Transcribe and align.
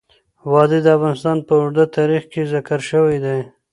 وادي 0.51 0.79
د 0.83 0.87
افغانستان 0.97 1.37
په 1.47 1.53
اوږده 1.61 1.85
تاریخ 1.97 2.23
کې 2.31 2.49
ذکر 2.53 2.79
شوی 2.89 3.17
دی. 3.25 3.39